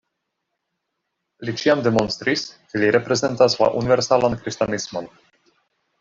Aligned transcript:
Li 1.49 1.53
ĉiam 1.63 1.83
demonstris, 1.87 2.45
ke 2.71 2.81
li 2.83 2.89
reprezentas 2.95 3.57
la 3.61 3.67
universalan 3.83 4.37
kristanismon. 4.45 5.11